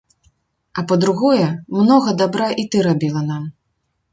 А 0.81 0.83
па-другое, 0.91 1.43
многа 1.81 2.15
дабра 2.23 2.49
і 2.63 2.67
ты 2.73 2.77
рабіла 2.89 3.21
нам. 3.31 3.43